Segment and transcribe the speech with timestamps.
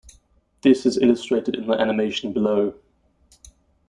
[0.63, 2.73] This is illustrated in the animation below.